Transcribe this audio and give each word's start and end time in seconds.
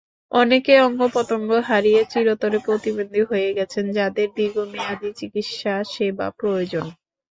অনেকে 0.31 0.73
অঙ্গ-প্রত্যঙ্গ 0.79 1.49
হারিয়ে 1.67 2.01
চিরতরে 2.11 2.57
প্রতিবন্ধী 2.59 3.21
হয়ে 3.23 3.49
গেছেন, 3.57 3.85
যাঁদের 3.97 4.27
দীর্ঘমেয়াদি 4.37 5.09
চিকিৎসাসেবা 5.19 6.27
প্রয়োজন। 6.39 6.85